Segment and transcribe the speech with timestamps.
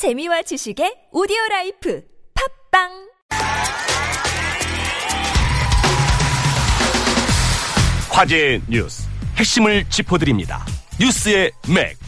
[0.00, 2.02] 재미와 지식의 오디오 라이프
[2.72, 2.88] 팟빵
[8.08, 9.02] 화제의 뉴스
[9.36, 10.64] 핵심을 짚어드립니다.
[10.98, 11.98] 뉴스의 맥.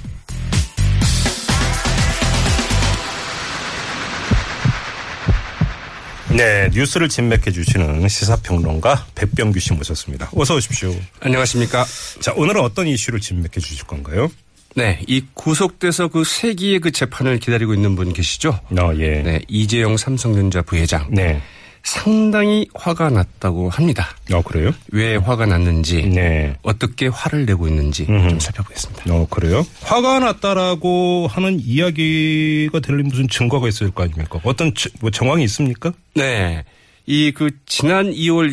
[6.34, 10.30] 네, 뉴스를 진맥해 주시는 시사평론가 백병규 씨 모셨습니다.
[10.34, 10.94] 어서 오십시오.
[11.20, 11.84] 안녕하십니까.
[12.20, 14.30] 자, 오늘은 어떤 이슈를 진맥해 주실 건가요?
[14.74, 18.58] 네, 이 구속돼서 그 세기의 그 재판을 기다리고 있는 분 계시죠?
[18.78, 19.22] 어, 예.
[19.22, 21.06] 네, 이재용 삼성전자 부회장.
[21.10, 21.40] 네.
[21.84, 24.08] 상당히 화가 났다고 합니다.
[24.32, 24.70] 어, 그래요?
[24.92, 26.56] 왜 화가 났는지, 네.
[26.62, 29.12] 어떻게 화를 내고 있는지 좀 살펴보겠습니다.
[29.12, 29.66] 어, 그래요?
[29.82, 34.38] 화가 났다라고 하는 이야기가 될 무슨 증거가 있을 거 아닙니까?
[34.44, 35.92] 어떤 지- 뭐 정황이 있습니까?
[36.14, 36.64] 네,
[37.06, 38.48] 이 그 지난 2월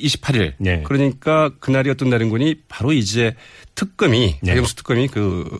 [0.00, 0.82] 28일, 네.
[0.84, 3.34] 그러니까 그날이 어떤 날인 거니 바로 이제
[3.74, 4.52] 특검이 네.
[4.52, 5.58] 박영수 특검이 그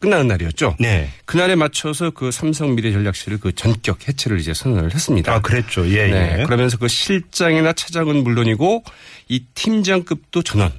[0.00, 0.76] 끝나는 날이었죠.
[0.80, 1.10] 네.
[1.26, 5.32] 그날에 맞춰서 그 삼성 미래전략실을 그 전격 해체를 이제 선언을 했습니다.
[5.32, 5.86] 아, 그랬죠.
[5.90, 6.38] 예, 네.
[6.40, 6.44] 예.
[6.44, 8.82] 그러면서 그 실장이나 차장은 물론이고
[9.28, 10.72] 이 팀장급도 전원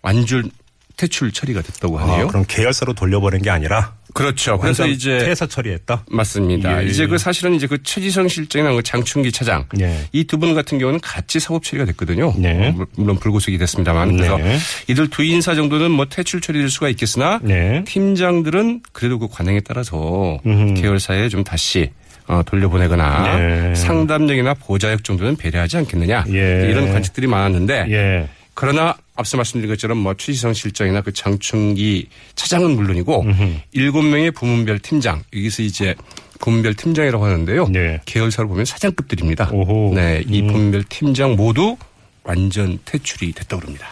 [0.00, 0.50] 완전
[0.96, 2.24] 퇴출 처리가 됐다고 하네요.
[2.24, 4.58] 아, 그럼 계열사로 돌려보낸 게 아니라 그렇죠.
[4.58, 6.04] 그래서 이제 퇴사 처리했다.
[6.08, 6.82] 맞습니다.
[6.84, 6.86] 예.
[6.88, 10.06] 이제 그 사실은 이제 그 최지성 실장이나 그 장충기 차장 네.
[10.12, 12.32] 이두 분 같은 경우는 같이 사법 처리가 됐거든요.
[12.38, 12.70] 네.
[12.70, 14.56] 물- 물론 불구속이 됐습니다만 그래서 네.
[14.88, 17.82] 이들 두 인사 정도는 뭐 퇴출 처리될 수가 있겠으나 네.
[17.86, 20.80] 팀장들은 그래도 그 관행에 따라서 음흠.
[20.80, 21.90] 계열사에 좀 다시
[22.26, 23.74] 어, 돌려보내거나 네.
[23.74, 26.68] 상담력이나 보좌역 정도는 배려하지 않겠느냐 예.
[26.70, 28.28] 이런 관측들이 많았는데 예.
[28.54, 33.24] 그러나 앞서 말씀드린 것처럼 뭐 최지성 실장이나 그 장충기 차장은 물론이고
[33.72, 35.94] 일곱 명의 부문별 팀장 여기서 이제
[36.40, 37.68] 부문별 팀장이라고 하는데요.
[37.68, 38.00] 네.
[38.04, 39.50] 계열사로 보면 사장급들입니다.
[39.52, 39.90] 오호.
[39.90, 39.94] 음.
[39.94, 41.76] 네, 이 부문별 팀장 모두
[42.24, 43.86] 완전 퇴출이 됐다고 합니다.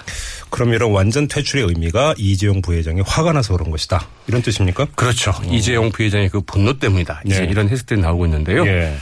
[0.50, 4.06] 그럼 이런 완전 퇴출의 의미가 이재용 부회장이 화가 나서 그런 것이다.
[4.26, 4.86] 이런 뜻입니까?
[4.94, 5.32] 그렇죠.
[5.50, 7.22] 이재용 부회장의 그 분노 때문이다.
[7.26, 7.46] 이제 네.
[7.50, 8.66] 이런 해석들이 나오고 있는데요.
[8.66, 8.94] 예.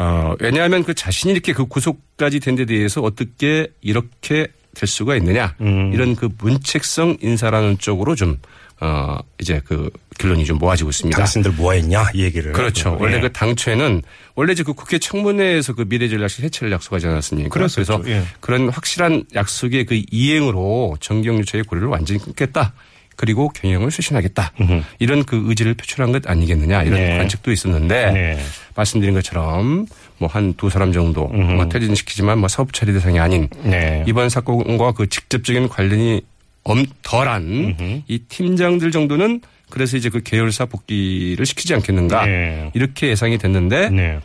[0.00, 4.46] 어, 왜냐하면 그 자신이 이렇게 그 구속까지 된 데 대해서 어떻게 이렇게
[4.78, 5.54] 될 수가 있느냐.
[5.60, 5.90] 음.
[5.92, 8.38] 이런 그 문책성 인사라는 쪽으로 좀,
[8.80, 11.18] 어, 이제 그 결론이 좀 모아지고 있습니다.
[11.18, 12.52] 당신들 뭐 했냐 이 얘기를.
[12.52, 12.96] 그렇죠.
[13.00, 13.02] 예.
[13.02, 14.02] 원래 그 당초에는
[14.36, 17.48] 원래 이제 그 국회 청문회에서 그 미래전략실 해체를 약속하지 않았습니까?
[17.48, 18.02] 그랬었죠.
[18.02, 18.24] 그래서 예.
[18.38, 22.72] 그런 확실한 약속의 그 이행으로 정경유착의 고리를 완전히 끊겠다.
[23.18, 24.52] 그리고 경영을 쇄신하겠다.
[25.00, 27.18] 이런 그 의지를 표출한 것 아니겠느냐 이런 네.
[27.18, 28.38] 관측도 있었는데 네.
[28.76, 29.86] 말씀드린 것처럼
[30.18, 34.04] 뭐 한 두 사람 정도 뭐 퇴진시키지만 뭐 사업 처리 대상이 아닌 네.
[34.06, 36.22] 이번 사건과 그 직접적인 관련이
[36.62, 39.40] 엄 덜한 이 팀장들 정도는
[39.70, 42.70] 그래서 이제 그 계열사 복귀를 시키지 않겠는가 네.
[42.74, 44.20] 이렇게 예상이 됐는데 네.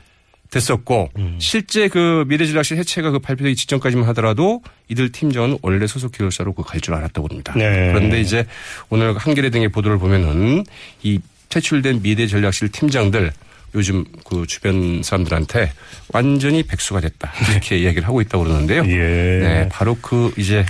[0.54, 1.10] 됐었고
[1.40, 6.80] 실제 그 미래전략실 해체가 그 발표되기 직전까지만 하더라도 이들 팀장은 원래 소속 계열사로 그 갈
[6.80, 7.54] 줄 알았다고 합니다.
[7.58, 7.92] 네.
[7.94, 8.46] 그런데 이제
[8.90, 10.64] 오늘 한겨레 등의 보도를 보면은
[11.02, 11.20] 이
[11.50, 13.32] 퇴출된 미래전략실 팀장들
[13.76, 15.72] 요즘 그 주변 사람들한테
[16.10, 18.84] 완전히 백수가 됐다 이렇게 이야기를 하고 있다고 그러는데요.
[18.88, 18.98] 예.
[19.40, 20.66] 네, 바로 그 이제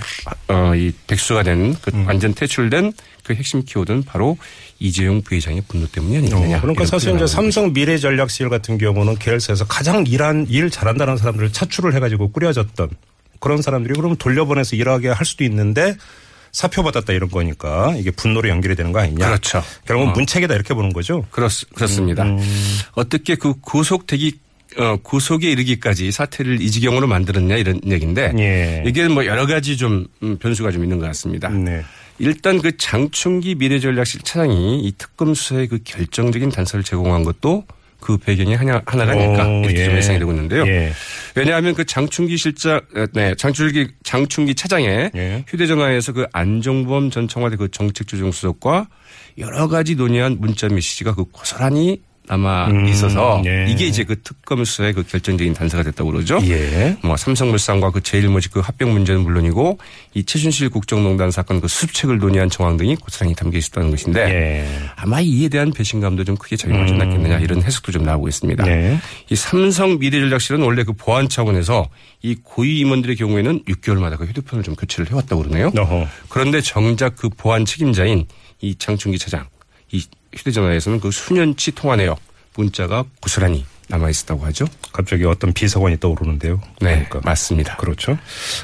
[0.48, 4.36] 어 이 백수가 된 그 완전 퇴출된 그 핵심 키워드는 바로
[4.80, 6.58] 이재용 부회장의 분노 때문이 아니겠느냐.
[6.58, 11.94] 어, 그러니까 사실 이제 삼성 미래전략실 같은 경우는 계열사에서 가장 일한 일 잘한다는 사람들을 차출을
[11.94, 12.90] 해가지고 꾸려졌던
[13.40, 15.96] 그런 사람들이 그러면 돌려보내서 일하게 할 수도 있는데
[16.54, 19.26] 사표 받았다 이런 거니까 이게 분노로 연결이 되는 거 아니냐.
[19.26, 19.60] 그렇죠.
[19.86, 20.12] 결국은 어.
[20.12, 21.26] 문책이다 이렇게 보는 거죠.
[21.32, 22.24] 그렇, 그렇습니다.
[22.92, 24.38] 어떻게 그 구속되기
[24.78, 28.84] 어, 구속에 이르기까지 사태를 이 지경으로 만들었냐 이런 얘기인데 예.
[28.86, 31.48] 이게 뭐 여러 가지 좀 음, 변수가 좀 있는 것 같습니다.
[31.48, 31.82] 네.
[32.20, 37.64] 일단 그 장충기 미래전략실 차장이 이 특검 수사에 그 결정적인 단서를 제공한 것도
[38.00, 39.96] 그 배경이 하나, 하나가 아닐까 오, 이렇게 좀 예.
[39.98, 40.66] 예상이 되고 있는데요.
[40.66, 40.92] 예.
[41.34, 45.44] 왜냐하면 그 장충기 실장, 어, 네, 장충기, 장충기 차장의 예.
[45.48, 48.88] 휴대전화에서 그 안종범 전 청와대 그 정책조정수석과
[49.38, 53.66] 여러 가지 논의한 문자 메시지가 그 고스란히 남아 음, 있어서 예.
[53.68, 56.38] 이게 이제 그 특검 수사의 그 결정적인 단서가 됐다고 그러죠.
[56.44, 56.96] 예.
[57.02, 59.78] 뭐 삼성물산과 그 제일모직 그 합병 문제는 물론이고
[60.14, 64.66] 이 최순실 국정농단 사건 그 수습책을 논의한 정황 등이 고스란히 담겨 있었다는 것인데 예.
[64.96, 68.64] 아마 이에 대한 배신감도 좀 크게 작용하지 않겠느냐 이런 해석도 좀 나오고 있습니다.
[68.64, 68.98] 네.
[69.30, 71.88] 이 삼성 미래전략실은 원래 그 보안 차원에서
[72.22, 75.70] 이 고위 임원들의 경우에는 6개월마다 그 휴대폰을 좀 교체를 해왔다고 그러네요.
[75.76, 76.08] 어허.
[76.30, 78.26] 그런데 정작 그 보안 책임자인
[78.62, 79.46] 이 장충기 차장
[79.92, 80.02] 이
[80.36, 82.18] 휴대전화에서는 그 수년치 통화 내역
[82.56, 84.66] 문자가 고스란히 남아 있었다고 하죠.
[84.92, 86.60] 갑자기 어떤 비서관이 떠오르는데요.
[86.80, 87.20] 네, 그러니까.
[87.22, 87.76] 맞습니다.
[87.76, 88.16] 그렇죠.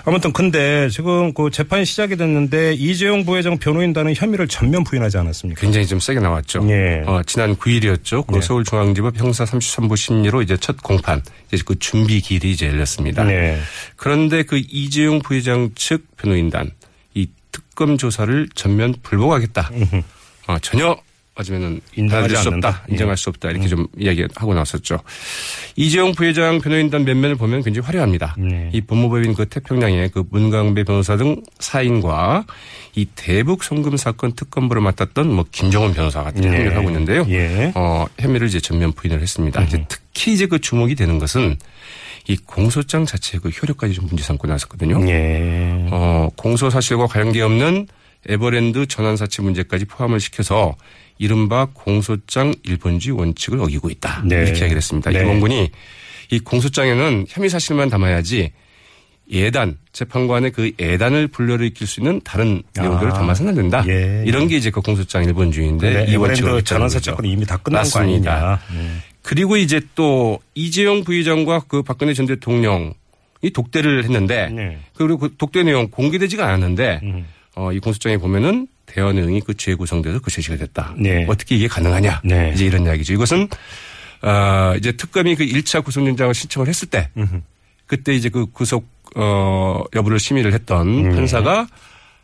[0.04, 5.60] 아무튼 근데 지금 그 재판이 시작이 됐는데 이재용 부회장 변호인단은 혐의를 전면 부인하지 않았습니까?
[5.60, 6.66] 굉장히 좀 세게 나왔죠.
[6.70, 7.02] 예.
[7.06, 8.26] 어, 지난 9일이었죠.
[8.26, 8.40] 그 네.
[8.40, 13.24] 서울중앙지법 형사 33부 심리로 이제 첫 공판, 이제 그 준비 기일이 이제 열렸습니다.
[13.24, 13.60] 네.
[13.96, 16.70] 그런데 그 이재용 부회장 측 변호인단
[17.14, 19.70] 이 특검 조사를 전면 불복하겠다.
[20.46, 20.96] 어, 전혀
[21.36, 22.68] 맞으면은 인정하지 수 않는다.
[22.68, 22.92] 없다, 예.
[22.92, 24.98] 인정할 수 없다 이렇게 좀 이야기하고 나왔었죠.
[25.76, 28.34] 이재용 부회장 변호인단 면면을 보면 굉장히 화려합니다.
[28.38, 28.70] 네.
[28.72, 32.46] 이 법무법인 그 태평양의 그 문강배 변호사 등 사인과
[32.94, 36.48] 이 대북 송금 사건 특검부를 맡았던 뭐 김정은 변호사 같은 네.
[36.48, 37.24] 혐의를 하고 있는데요.
[37.28, 37.72] 예.
[37.74, 39.62] 어, 혐의를 이제 전면 부인을 했습니다.
[39.62, 41.56] 이제 특히 이제 그 주목이 되는 것은
[42.28, 45.08] 이 공소장 자체의 그 효력까지 좀 문제 삼고 나섰거든요.
[45.08, 45.86] 예.
[45.90, 47.86] 어, 공소 사실과 관계 없는
[48.28, 50.76] 에버랜드 전환 사채 문제까지 포함을 시켜서
[51.20, 54.22] 이른바 공소장 일본주의 원칙을 어기고 있다.
[54.24, 54.36] 네.
[54.36, 55.10] 이렇게 이야기를 했습니다.
[55.10, 55.20] 네.
[55.20, 55.70] 임원군이
[56.30, 58.52] 이 공소장에는 혐의 사실만 담아야지
[59.30, 63.14] 예단 재판관의 그 예단을 불러일으킬 수 있는 다른 내용들을 아.
[63.14, 63.84] 담아서는 안 된다.
[63.86, 64.24] 예.
[64.26, 67.10] 이런 게 이제 그 공소장 일본주의인데 네, 이 원칙을 에버랜드 어겼다는 전환 거죠.
[67.10, 68.30] 사건이 이미 다 끝난 맞습니다.
[68.30, 68.60] 거 아니냐.
[68.70, 69.02] 음.
[69.22, 72.94] 그리고 이제 또 이재용 부회장과 그 박근혜 전 대통령이
[73.52, 74.78] 독대를 했는데 네.
[74.94, 77.26] 그리고 그 독대 내용 공개되지가 않았는데 음.
[77.56, 80.94] 어, 이 공소장에 보면은 대화 내용이 그 죄구성돼서 그 제시가 됐다.
[80.98, 81.24] 네.
[81.28, 82.22] 어떻게 이게 가능하냐.
[82.24, 82.50] 네.
[82.54, 83.12] 이제 이런 이야기죠.
[83.12, 83.48] 이것은
[84.22, 87.08] 어, 이제 특검이 그 1차 구속영장을 신청을 했을 때
[87.86, 91.14] 그때 이제 그 구속 어, 여부를 심의를 했던 음.
[91.14, 91.68] 판사가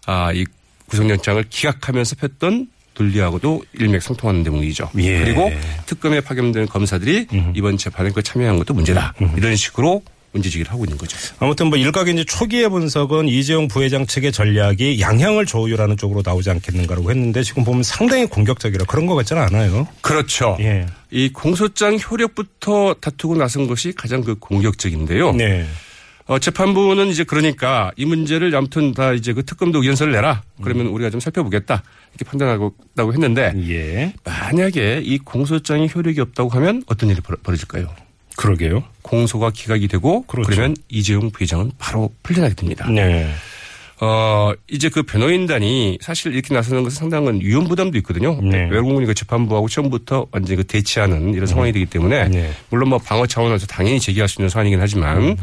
[0.06, 0.44] 아, 이
[0.88, 2.68] 구속영장을 기각하면서 폈던
[2.98, 4.90] 논리하고도 일맥상통하는 대목이죠.
[4.98, 5.18] 예.
[5.22, 5.52] 그리고
[5.86, 9.14] 특검에 파견된 검사들이 이번 재판에 그 참여한 것도 문제다.
[9.36, 10.02] 이런 식으로
[10.36, 11.16] 문제 제기를 하고 있는 거죠.
[11.38, 17.10] 아무튼 뭐 일각의 이제 초기의 분석은 이재용 부회장 측의 전략이 양향을 조율하는 쪽으로 나오지 않겠는가라고
[17.10, 19.88] 했는데 지금 보면 상당히 공격적이라 그런 것 같지는 않아요.
[20.02, 20.56] 그렇죠.
[20.60, 20.86] 예.
[21.10, 25.32] 이 공소장 효력부터 다투고 나선 것이 가장 그 공격적인데요.
[25.32, 25.66] 네.
[26.28, 30.42] 어, 재판부는 이제 그러니까 이 문제를 아무튼 다 이제 그 특검도 의견서를 내라.
[30.60, 31.82] 그러면 우리가 좀 살펴보겠다.
[32.14, 32.74] 이렇게 판단하고
[33.12, 34.12] 했는데 예.
[34.24, 37.88] 만약에 이 공소장이 효력이 없다고 하면 어떤 일이 벌어- 벌어질까요?
[38.36, 38.84] 그러게요.
[39.02, 40.60] 공소가 기각이 되고 그 그렇죠.
[40.60, 42.88] 러면 이재용 부회장은 바로 풀려나게 됩니다.
[42.90, 43.32] 네.
[43.98, 48.38] 어, 이제 그 변호인단이 사실 이렇게 나서는 것은 상당한 위험 부담도 있거든요.
[48.42, 48.68] 네.
[48.70, 52.52] 외국인이 그 재판부하고 처음부터 완전히 그 대치하는 이런 상황이 되기 때문에 네.
[52.68, 55.38] 물론 뭐 방어 차원에서 당연히 제기할 수 있는 사안이긴 하지만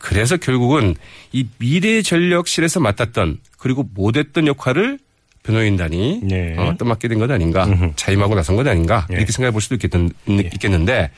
[0.00, 0.96] 그래서 결국은
[1.30, 4.98] 이 미래 전력실에서 맡았던 그리고 못했던 역할을
[5.46, 6.54] 변호인단이 네.
[6.58, 7.66] 어, 떠맡게 된 것 아닌가
[7.96, 9.16] 자임하고 나선 것 아닌가 네.
[9.16, 11.10] 이렇게 생각해 볼 수도 있겠는, 있겠는데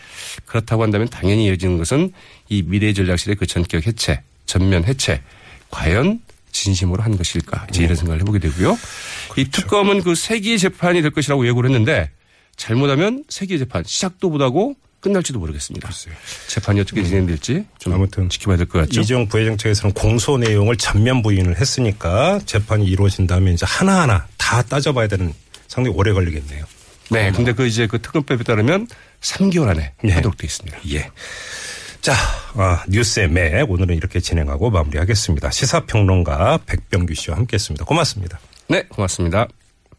[0.44, 2.12] 그렇다고 한다면 당연히 이어지는 것은
[2.48, 5.22] 이 미래 전략실의 그 전격 해체 전면 해체
[5.70, 6.20] 과연
[6.52, 8.78] 진심으로 한 것일까 이제 이런 생각을 해보게 되고요.
[9.36, 12.10] 이 특검은 그 세기의 재판이 될 것이라고 예고를 했는데
[12.56, 15.88] 잘못하면 세기의 재판 시작도 못하고 끝날지도 모르겠습니다.
[16.48, 19.00] 재판이 어떻게 진행될지 좀 아무튼 지켜봐야 될 것 같죠.
[19.00, 25.32] 이재용 부회장 측에서는 공소 내용을 전면 부인을 했으니까 재판이 이루어진다면 이제 하나하나 다 따져봐야 되는
[25.68, 26.64] 상당히 오래 걸리겠네요.
[27.10, 28.86] 네, 근데 그 이제 그 특검법에 따르면
[29.20, 30.12] 3개월 안에 네.
[30.12, 30.78] 하도록 되어 있습니다.
[30.92, 31.10] 예.
[32.00, 32.12] 자,
[32.54, 35.50] 아, 뉴스의 맥 오늘은 이렇게 진행하고 마무리하겠습니다.
[35.50, 37.84] 시사평론가 백병규 씨와 함께했습니다.
[37.84, 38.38] 고맙습니다.
[38.68, 39.48] 네, 고맙습니다.